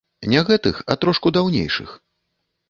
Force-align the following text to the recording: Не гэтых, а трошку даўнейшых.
Не 0.33 0.39
гэтых, 0.47 0.79
а 0.93 0.95
трошку 1.05 1.33
даўнейшых. 1.37 1.93